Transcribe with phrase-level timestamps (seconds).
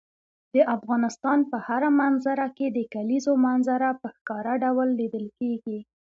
[0.53, 5.79] د افغانستان په هره منظره کې د کلیزو منظره په ښکاره ډول لیدل کېږي.